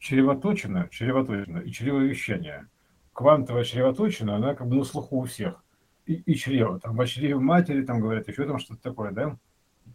чревоточина, 0.00 0.88
чревоточина 0.90 1.58
и 1.58 1.70
чревовещание. 1.70 2.68
Квантовая 3.12 3.64
чревоточина, 3.64 4.36
она 4.36 4.54
как 4.54 4.66
бы 4.66 4.76
на 4.76 4.84
слуху 4.84 5.18
у 5.18 5.24
всех. 5.24 5.62
И, 6.06 6.14
и 6.14 6.34
чрево, 6.34 6.80
там 6.80 6.98
о 6.98 7.06
чреве 7.06 7.36
матери, 7.38 7.84
там 7.84 8.00
говорят, 8.00 8.26
еще 8.26 8.46
там 8.46 8.58
что-то 8.58 8.82
такое, 8.82 9.12
да? 9.12 9.38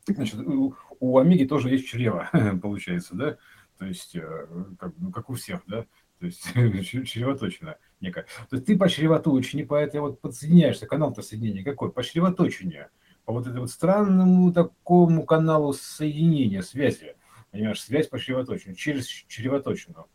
Значит, 0.07 0.39
у, 0.39 0.75
у 0.99 1.17
Омеги 1.17 1.45
тоже 1.45 1.69
есть 1.69 1.87
чрево, 1.87 2.29
получается, 2.61 3.15
да? 3.15 3.37
То 3.79 3.85
есть, 3.85 4.15
э, 4.15 4.47
как, 4.79 4.93
ну, 4.97 5.11
как 5.11 5.29
у 5.29 5.33
всех, 5.33 5.61
да? 5.67 5.85
То 6.19 6.27
есть, 6.27 6.43
чревоточина 7.07 7.77
некая. 7.99 8.25
То 8.49 8.57
есть, 8.57 8.67
ты 8.67 8.77
по 8.77 8.87
чревоточине, 8.87 9.65
по 9.65 9.75
этой 9.75 9.99
вот 9.99 10.21
подсоединяешься, 10.21 10.85
канал-то 10.85 11.23
соединения 11.23 11.63
какой? 11.63 11.91
По 11.91 12.03
чревоточине. 12.03 12.89
По 13.25 13.33
вот 13.33 13.47
этому 13.47 13.67
странному 13.67 14.53
такому 14.53 15.25
каналу 15.25 15.73
соединения, 15.73 16.61
связи. 16.61 17.14
Понимаешь, 17.55 17.81
связь 17.81 18.07
по 18.07 18.19
чревоточину, 18.19 18.75
через 18.75 19.07
чревоточину 19.07 20.07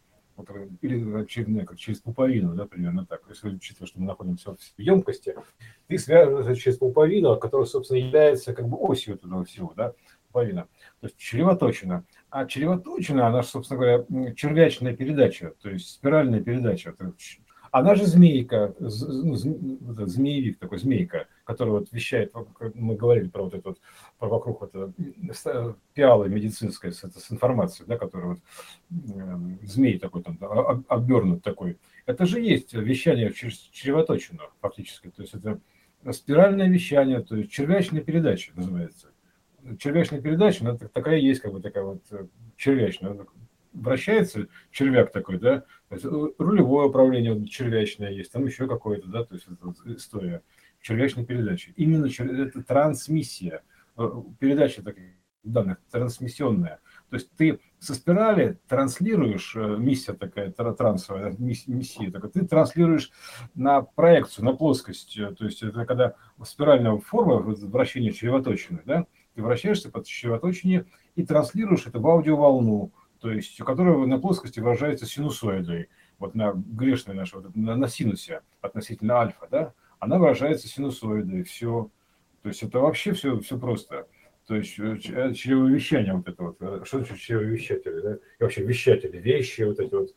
или 0.83 1.25
через, 1.25 1.67
как 1.67 1.79
через 1.79 2.01
пуповину, 2.01 2.55
да, 2.55 2.67
примерно 2.67 3.07
так. 3.07 3.23
Если 3.31 3.48
учитывая, 3.48 3.89
что 3.89 3.98
мы 3.98 4.09
находимся 4.09 4.55
в 4.55 4.59
емкости, 4.77 5.35
ты 5.87 5.97
связываешься 5.97 6.55
через 6.55 6.77
пуповину, 6.77 7.39
которая, 7.39 7.67
собственно, 7.67 7.97
является 7.97 8.53
как 8.53 8.69
бы 8.69 8.77
осью 8.77 9.15
этого 9.15 9.43
всего, 9.47 9.73
да, 9.75 9.95
пуповина. 10.27 10.69
То 11.01 11.07
есть 11.07 11.17
чревоточина. 11.17 12.05
А 12.29 12.45
чревоточина, 12.45 13.29
она, 13.29 13.43
собственно 13.43 13.81
говоря, 13.81 14.34
червячная 14.34 14.95
передача, 14.95 15.55
то 15.62 15.70
есть 15.70 15.89
спиральная 15.89 16.43
передача. 16.43 16.95
Она 17.73 17.95
же 17.95 18.05
змейка, 18.05 18.75
ну, 18.79 19.34
змеевик 19.34 20.59
такой, 20.59 20.77
змейка, 20.77 21.27
который 21.51 21.71
вот 21.71 21.89
вещает, 21.91 22.33
мы 22.75 22.95
говорили 22.95 23.27
про 23.27 23.43
вот 23.43 23.55
это 23.55 23.71
вот, 23.71 23.81
про 24.21 24.29
вокруг 24.29 24.61
вот 24.61 24.73
это, 24.73 25.77
пиалы 25.95 26.29
медицинской 26.29 26.93
с, 26.93 27.03
это, 27.03 27.19
с 27.19 27.33
информацией, 27.33 27.89
да, 27.89 27.99
которая 27.99 28.29
вот 28.29 28.39
э, 29.17 29.39
змей 29.63 29.99
такой 29.99 30.23
там, 30.23 30.39
обернут 30.87 31.43
такой. 31.43 31.77
Это 32.07 32.25
же 32.25 32.41
есть 32.41 32.73
вещание 32.73 33.33
через 33.33 33.57
чревоточину 33.73 34.42
фактически, 34.61 35.11
то 35.11 35.23
есть 35.23 35.34
это 35.34 35.59
спиральное 36.12 36.69
вещание, 36.69 37.20
то 37.20 37.34
есть 37.34 37.51
червячная 37.51 38.01
передача 38.01 38.53
называется. 38.55 39.09
Червячная 39.81 40.20
передача, 40.20 40.64
она 40.64 40.77
такая 40.77 41.17
есть, 41.17 41.41
как 41.41 41.53
бы 41.53 41.61
такая 41.61 41.83
вот 41.83 42.03
э, 42.12 42.27
червячная, 42.57 43.27
вращается 43.73 44.47
червяк 44.70 45.11
такой, 45.11 45.39
да, 45.39 45.64
то 45.89 45.95
есть 45.97 46.05
э, 46.05 46.09
рулевое 46.39 46.89
управление 46.89 47.45
червячное 47.48 48.12
есть, 48.12 48.31
там 48.31 48.47
еще 48.47 48.69
какое-то, 48.69 49.09
да, 49.09 49.25
то 49.25 49.35
есть 49.35 49.48
это 49.48 49.75
история 49.97 50.42
червячной 50.81 51.25
передачи. 51.25 51.73
Именно 51.77 52.06
это 52.06 52.62
трансмиссия, 52.62 53.62
э, 53.97 54.11
передача 54.39 54.83
таких 54.83 55.05
данных, 55.42 55.78
трансмиссионная. 55.91 56.81
То 57.09 57.17
есть 57.17 57.31
ты 57.36 57.61
со 57.78 57.95
спирали 57.95 58.59
транслируешь, 58.69 59.55
э, 59.56 59.77
миссия 59.78 60.12
такая 60.12 60.51
трансовая, 60.53 61.34
миссия 61.39 62.11
такая, 62.11 62.31
ты 62.31 62.45
транслируешь 62.47 63.11
на 63.55 63.83
проекцию, 63.83 64.45
на 64.45 64.53
плоскость. 64.55 65.19
То 65.39 65.45
есть 65.45 65.62
это 65.62 65.84
когда 65.86 66.14
спиральная 66.45 66.97
форма 66.98 67.36
вращения 67.36 68.12
чревоточины, 68.12 68.83
да, 68.84 69.06
ты 69.34 69.42
вращаешься 69.42 69.91
под 69.91 70.06
чревоточине 70.06 70.86
и 71.14 71.25
транслируешь 71.25 71.86
это 71.86 71.98
в 71.98 72.06
аудиоволну, 72.06 72.92
то 73.20 73.31
есть 73.31 73.61
у 73.61 73.64
которого 73.64 74.06
на 74.06 74.19
плоскости 74.19 74.61
выражается 74.61 75.06
синусоидой, 75.06 75.89
вот 76.19 76.34
на 76.34 76.53
грешной 76.55 77.17
нашей, 77.17 77.41
вот, 77.41 77.56
на, 77.56 77.77
на 77.77 77.89
синусе 77.89 78.42
относительно 78.61 79.20
альфа, 79.20 79.48
да, 79.51 79.73
она 80.01 80.19
выражается 80.19 80.67
синусоидой, 80.67 81.45
все. 81.45 81.91
То 82.43 82.48
есть 82.48 82.62
это 82.62 82.81
вообще 82.81 83.12
все, 83.12 83.39
все 83.39 83.59
просто. 83.59 84.07
То 84.47 84.57
есть 84.57 84.79
э, 84.81 84.98
э, 85.11 85.33
чревовещание 85.34 86.15
вот 86.15 86.27
это 86.27 86.42
вот, 86.42 86.57
э, 86.61 86.83
что 86.84 86.98
значит 86.98 87.19
чревовещатели, 87.19 88.01
да? 88.01 88.15
И 88.15 88.42
вообще 88.42 88.65
вещатели, 88.65 89.19
вещи, 89.19 89.62
вот 89.62 89.79
эти 89.79 89.95
вот 89.95 90.09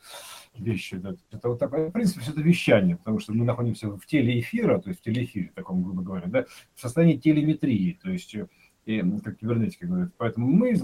вещи, 0.55 0.97
да? 0.97 1.15
это 1.31 1.49
вот 1.49 1.59
такое, 1.59 1.89
в 1.89 1.91
принципе, 1.91 2.21
все 2.21 2.31
это 2.31 2.41
вещание, 2.41 2.97
потому 2.97 3.19
что 3.19 3.33
мы 3.33 3.45
находимся 3.45 3.89
в 3.89 4.05
теле 4.05 4.39
эфира, 4.39 4.79
то 4.79 4.89
есть 4.89 5.01
в 5.01 5.03
телеэфире, 5.03 5.51
таком, 5.53 5.83
грубо 5.83 6.01
говоря, 6.01 6.27
да, 6.27 6.45
в 6.73 6.81
состоянии 6.81 7.17
телеметрии, 7.17 7.99
то 8.01 8.09
есть 8.09 8.35
и, 8.85 9.03
как 9.23 9.37
кибернетики 9.37 9.85
говорят. 9.85 10.09
Поэтому 10.17 10.47
мы, 10.47 10.75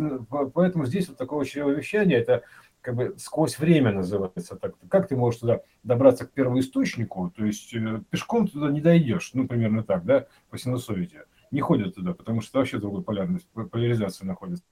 поэтому 0.54 0.86
здесь 0.86 1.08
вот 1.08 1.18
такого 1.18 1.46
чревовещания, 1.46 2.18
это 2.18 2.44
как 2.82 2.96
бы 2.96 3.16
сквозь 3.18 3.60
время 3.60 3.92
называется 3.92 4.56
так. 4.56 4.76
Как 4.90 5.08
ты 5.08 5.16
можешь 5.16 5.42
туда 5.42 5.62
добраться 5.84 6.26
к 6.26 6.32
первоисточнику, 6.32 7.32
то 7.36 7.46
есть 7.46 7.74
э, 7.74 8.02
пешком 8.10 8.48
туда 8.48 8.70
не 8.72 8.82
дойдешь, 8.82 9.32
ну, 9.34 9.48
примерно 9.48 9.84
так, 9.84 10.06
да, 10.06 10.28
по 10.50 10.58
синусоиде. 10.58 11.26
Не 11.52 11.62
ходят 11.62 11.96
туда, 11.96 12.14
потому 12.14 12.42
что 12.42 12.60
вообще 12.60 12.78
другой 12.78 13.04
полярность, 13.04 13.48
поляризация 13.72 14.26
находится. 14.26 14.64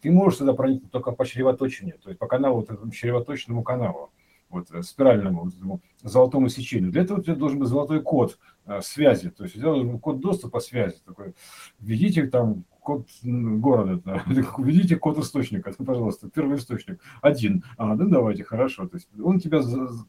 Ты 0.00 0.10
можешь 0.10 0.38
туда 0.38 0.54
проникнуть 0.54 0.92
только 0.92 1.12
по 1.12 1.26
чревоточине, 1.26 1.92
то 2.02 2.08
есть 2.08 2.18
по 2.18 2.26
каналу, 2.26 2.56
вот 2.60 2.70
этому 2.70 2.90
чревоточному 2.92 3.62
каналу 3.62 4.12
вот, 4.50 4.70
э, 4.72 4.82
спиральному 4.82 5.50
вот 5.62 5.80
золотому 6.02 6.48
сечению. 6.48 6.90
Для 6.90 7.02
этого 7.02 7.20
у 7.20 7.22
тебя 7.22 7.36
должен 7.36 7.58
быть 7.58 7.68
золотой 7.68 8.02
код 8.02 8.38
э, 8.66 8.80
связи, 8.82 9.30
то 9.30 9.44
есть 9.44 9.56
у 9.56 9.58
тебя 9.58 9.68
должен 9.70 9.92
быть 9.92 10.00
код 10.00 10.20
доступа 10.20 10.60
связи. 10.60 10.96
Такой, 11.06 11.34
введите 11.78 12.26
там 12.26 12.64
код 12.80 13.06
города, 13.22 14.00
да, 14.04 14.24
введите 14.58 14.96
код 14.96 15.18
источника, 15.18 15.72
пожалуйста, 15.84 16.28
первый 16.28 16.58
источник, 16.58 17.00
один. 17.22 17.64
А, 17.76 17.94
да, 17.94 18.04
давайте, 18.04 18.44
хорошо. 18.44 18.88
То 18.88 18.96
есть 18.96 19.08
он 19.22 19.38
тебя 19.38 19.60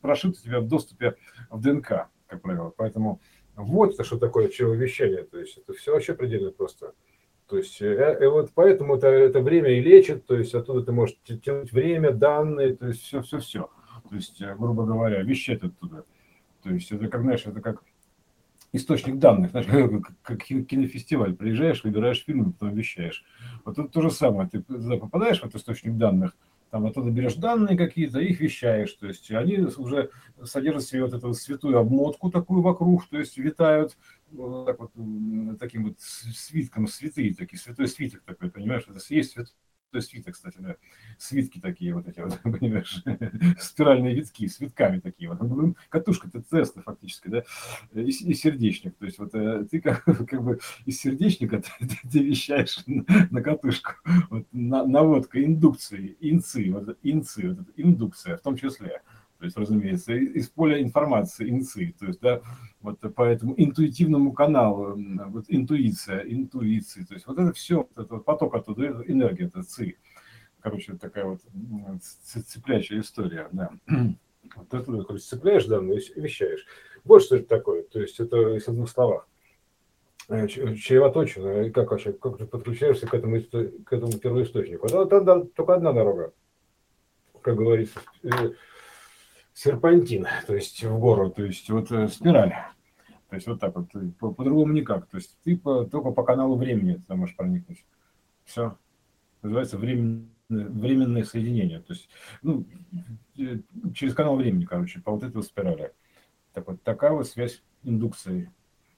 прошит 0.02 0.38
у 0.38 0.41
тебя 0.41 0.59
в 0.59 0.68
доступе 0.68 1.16
в 1.50 1.62
ДНК, 1.62 2.08
как 2.28 2.41
правило. 2.41 2.73
Поэтому 2.75 3.22
вот 3.56 3.94
это 3.94 4.03
что 4.03 4.18
такое 4.18 4.47
вещание, 4.47 5.23
то 5.23 5.40
есть 5.40 5.58
это 5.58 5.73
все 5.73 5.94
вообще 5.94 6.13
предельно 6.13 6.52
просто. 6.52 6.94
То 7.47 7.58
есть, 7.58 7.81
э, 7.81 8.18
и 8.22 8.25
вот 8.28 8.52
поэтому 8.56 8.96
это, 8.96 9.08
это 9.08 9.41
время 9.41 9.72
и 9.72 9.81
лечит, 9.81 10.25
то 10.25 10.38
есть 10.38 10.56
оттуда 10.56 10.84
ты 10.84 10.94
можешь 10.94 11.18
тянуть 11.44 11.73
время, 11.73 12.12
данные, 12.12 12.78
то 12.78 12.88
есть 12.88 13.02
все-все-все 13.02 13.69
то 14.12 14.18
есть, 14.18 14.42
э, 14.42 14.56
грубо 14.58 14.86
говоря, 14.86 15.24
вещать 15.24 15.64
оттуда. 15.64 16.04
То 16.64 16.70
есть 16.70 16.92
это 16.92 17.08
как, 17.08 17.22
знаешь, 17.22 17.46
это 17.46 17.62
как 17.62 17.82
источник 18.74 19.20
данных, 19.20 19.52
знаешь, 19.52 19.68
как 20.22 20.44
кинофестиваль, 20.44 21.34
приезжаешь, 21.34 21.86
выбираешь 21.86 22.26
фильм, 22.26 22.52
потом 22.52 22.76
вещаешь. 22.76 23.24
Вот 23.64 23.80
это 23.80 23.88
то 23.88 24.02
же 24.02 24.12
самое, 24.12 24.50
ты 24.50 24.60
попадаешь 24.62 25.40
в 25.40 25.46
этот 25.46 25.62
источник 25.62 25.96
данных, 25.96 26.36
там 26.72 26.86
оттуда 26.86 27.10
берешь 27.10 27.36
данные 27.36 27.78
какие-то, 27.78 28.20
их 28.20 28.42
вещаешь, 28.42 28.92
то 28.96 29.08
есть 29.08 29.32
они 29.32 29.60
уже 29.60 30.10
содержат 30.44 30.84
себе 30.84 31.06
вот 31.06 31.14
эту 31.14 31.34
святую 31.34 31.78
обмотку 31.78 32.30
такую 32.32 32.62
вокруг, 32.62 33.08
то 33.08 33.18
есть 33.18 33.38
витают 33.38 33.98
вот 34.30 34.66
так 34.66 34.78
вот, 34.78 34.92
таким 35.58 35.86
вот 35.86 36.02
свитком, 36.02 36.86
святые 36.88 37.34
такие, 37.34 37.58
святой 37.58 37.88
свиток 37.88 38.24
такой, 38.24 38.52
понимаешь, 38.52 38.84
это 38.90 39.00
есть 39.08 39.32
святой 39.32 39.54
свиток, 40.00 40.35
кстати, 40.35 40.57
да, 40.59 40.75
свитки 41.18 41.59
такие 41.59 41.94
вот 41.94 42.07
эти 42.07 42.22
вот, 42.22 42.40
понимаешь, 42.44 43.03
спиральные 43.59 44.16
витки, 44.16 44.47
с 44.47 44.59
витками 44.59 45.00
такие 45.00 45.29
вот. 45.29 45.41
Ну, 45.41 45.75
катушка 45.90 46.29
это 46.29 46.41
теста 46.41 46.81
фактически, 46.81 47.28
да, 47.28 47.44
и, 47.94 48.09
и 48.09 48.34
сердечник. 48.34 48.96
То 48.96 49.06
есть 49.06 49.19
вот 49.19 49.34
э, 49.34 49.66
ты 49.69 49.81
как, 49.81 50.03
как 50.06 50.44
бы 50.44 50.59
из 50.85 51.00
сердечника 51.00 51.62
ты, 51.79 51.88
ты, 51.88 52.09
ты 52.09 52.19
вещаешь 52.19 52.79
на, 52.85 53.03
на 53.29 53.41
катушку. 53.41 53.94
Вот, 54.29 54.47
на, 54.52 54.85
наводка 54.85 55.44
индукции, 55.44 56.16
инцы, 56.22 56.72
вот 56.72 56.97
инцы, 57.03 57.50
вот 57.50 57.68
индукция 57.75 58.38
в 58.38 58.41
том 58.41 58.56
числе 58.56 59.02
то 59.41 59.46
есть, 59.46 59.57
разумеется, 59.57 60.13
из 60.13 60.50
поля 60.50 60.79
информации, 60.79 61.50
инцы, 61.50 61.96
то 61.97 62.06
есть, 62.06 62.19
да, 62.19 62.41
вот 62.79 63.00
по 63.16 63.24
этому 63.24 63.56
интуитивному 63.57 64.34
каналу, 64.34 64.96
вот 65.29 65.46
интуиция, 65.47 66.19
интуиции, 66.19 67.03
то 67.03 67.16
есть 67.16 67.25
вот 67.25 67.40
это 67.40 67.52
все, 67.52 67.88
вот 67.96 68.06
этот 68.06 68.24
поток 68.24 68.53
оттуда, 68.53 69.03
энергия, 69.07 69.46
это 69.46 69.63
ци, 69.63 69.96
короче, 70.59 70.94
такая 70.94 71.25
вот 71.25 71.41
цепляющая 72.46 73.00
история, 73.00 73.50
да. 73.52 73.72
Вот 74.56 74.74
оттуда, 74.74 75.03
короче, 75.03 75.24
цепляешь 75.24 75.66
данные 75.66 76.02
и 76.02 76.22
вещаешь. 76.22 76.66
Вот 77.03 77.23
что 77.23 77.38
это 77.38 77.47
такое, 77.47 77.81
то 77.84 78.00
есть 78.00 78.19
это 78.19 78.56
из 78.56 78.66
двух 78.66 78.90
словах 78.90 79.28
э, 80.29 80.47
чревоточина, 80.47 81.63
и 81.63 81.72
как 81.72 81.90
вообще, 81.90 82.13
как 82.13 82.38
ты 82.38 82.46
подключаешься 82.46 83.08
к 83.08 83.13
этому, 83.13 83.41
к 83.41 83.94
этому 83.94 84.12
первоисточнику. 84.19 84.88
Там, 84.88 85.25
там 85.25 85.47
только 85.47 85.73
одна 85.73 85.94
дорога, 85.94 86.34
как 87.41 87.56
говорится, 87.56 88.02
э, 88.23 88.52
серпантин, 89.53 90.28
то 90.48 90.56
есть 90.56 90.84
в 90.84 91.00
гору, 91.00 91.30
то 91.30 91.44
есть 91.44 91.70
вот 91.70 91.92
э, 91.92 92.08
спираль. 92.08 92.53
То 93.30 93.36
есть 93.36 93.48
вот 93.48 93.59
так 93.59 93.76
вот, 93.76 93.88
по- 94.20 94.34
по-другому 94.34 94.74
никак. 94.74 95.08
То 95.08 95.18
есть 95.18 95.38
ты 95.44 95.58
по, 95.58 95.86
только 95.86 96.12
по 96.12 96.24
каналу 96.24 96.58
времени 96.58 97.02
ты 97.08 97.16
можешь 97.16 97.36
проникнуть. 97.36 97.86
Все. 98.44 98.78
Называется 99.42 99.78
временное, 99.78 100.28
временное 100.50 101.24
соединение. 101.24 101.80
То 101.80 101.94
есть, 101.94 102.09
ну, 102.42 102.66
э, 103.38 103.59
через 103.94 104.14
канал 104.14 104.36
времени, 104.36 104.66
короче, 104.66 105.00
по 105.00 105.12
вот 105.12 105.24
этой 105.24 105.42
спирали. 105.44 105.94
Так 106.54 106.68
вот, 106.68 106.84
такая 106.84 107.14
вот 107.14 107.28
связь 107.28 107.64
индукции. 107.84 108.52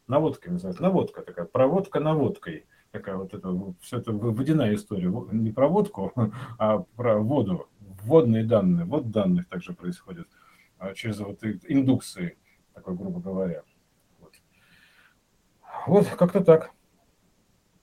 Наводка 0.07 0.51
называется. 0.51 0.81
Наводка 0.81 1.21
такая. 1.21 1.45
Проводка 1.45 1.99
наводкой. 1.99 2.65
Такая 2.91 3.15
вот 3.15 3.33
это, 3.33 3.55
все 3.81 3.99
это 3.99 4.11
водяная 4.11 4.73
история. 4.73 5.11
Не 5.31 5.51
проводку, 5.51 6.11
а 6.57 6.79
про 6.95 7.19
воду. 7.19 7.67
Вводные 8.03 8.43
данные. 8.43 8.85
Вот 8.85 9.11
данных 9.11 9.47
также 9.47 9.73
происходит. 9.73 10.27
А, 10.83 10.93
через 10.93 11.19
вот 11.19 11.41
индукции, 11.43 12.37
такой 12.73 12.95
грубо 12.95 13.21
говоря. 13.21 13.63
Вот, 14.19 14.33
вот 15.87 16.07
как-то 16.07 16.43
так. 16.43 16.71